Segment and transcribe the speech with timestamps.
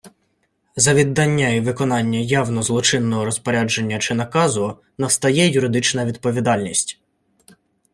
[0.75, 6.99] За віддання і виконання явно злочинного розпорядження чи наказу настає юридична відповідальність